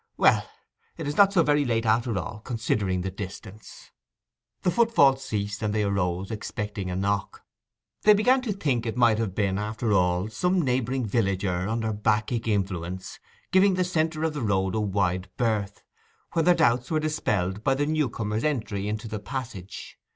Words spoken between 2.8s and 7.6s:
the distance.' The footfall ceased, and they arose, expecting a knock.